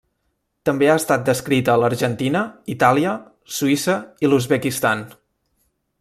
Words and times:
També 0.67 0.87
ha 0.91 0.95
estat 1.01 1.25
descrita 1.27 1.73
a 1.75 1.81
l'Argentina, 1.83 2.41
Itàlia, 2.75 3.13
Suïssa 3.59 3.99
i 4.27 4.31
l'Uzbekistan. 4.31 5.05